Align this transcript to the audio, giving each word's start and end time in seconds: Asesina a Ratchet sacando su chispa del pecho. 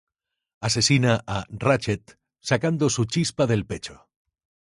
Asesina 0.69 1.23
a 1.27 1.45
Ratchet 1.59 2.17
sacando 2.39 2.89
su 2.89 3.05
chispa 3.05 3.45
del 3.45 3.67
pecho. 3.67 4.09